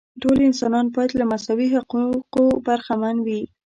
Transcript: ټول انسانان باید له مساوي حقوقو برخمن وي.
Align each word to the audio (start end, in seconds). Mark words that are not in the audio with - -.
ټول 0.21 0.37
انسانان 0.49 0.85
باید 0.95 1.11
له 1.19 1.25
مساوي 1.31 1.67
حقوقو 1.75 2.45
برخمن 2.65 3.15
وي. 3.25 3.41